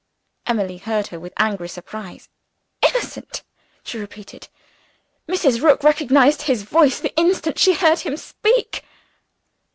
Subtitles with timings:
[0.47, 2.27] Emily heard her with angry surprise.
[2.81, 3.43] "Innocent?"
[3.83, 4.47] she repeated.
[5.29, 5.61] "Mrs.
[5.61, 8.83] Rook recognized his voice the instant she heard him speak."